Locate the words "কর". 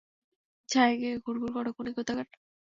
1.55-1.65